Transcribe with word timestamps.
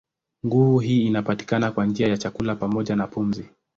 Nguvu 0.45 0.79
hii 0.79 1.05
inapatikana 1.05 1.71
kwa 1.71 1.85
njia 1.85 2.07
ya 2.07 2.17
chakula 2.17 2.55
pamoja 2.55 2.95
na 2.95 3.07
pumzi. 3.07 3.49